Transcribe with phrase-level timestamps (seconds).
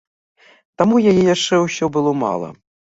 [0.81, 2.55] Таму яе яшчэ ўсё было мала.